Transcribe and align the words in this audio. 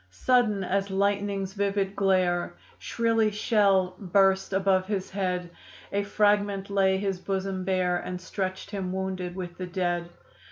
Sudden 0.09 0.63
as 0.63 0.89
lightning's 0.89 1.53
vivid 1.53 1.95
glare 1.95 2.55
Shrilly 2.79 3.29
shell 3.29 3.95
burst 3.99 4.51
above 4.51 4.87
his 4.87 5.11
head; 5.11 5.51
A 5.91 6.01
fragment 6.01 6.71
laid 6.71 7.01
his 7.01 7.19
bosom 7.19 7.63
bare 7.65 7.97
And 7.99 8.19
stretched 8.19 8.71
him 8.71 8.91
wounded 8.93 9.35
with 9.35 9.59
the 9.59 9.67
dead. 9.67 10.09